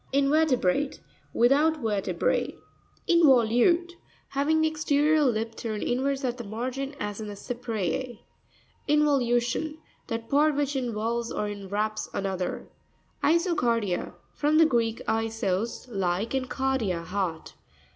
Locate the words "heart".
17.03-17.53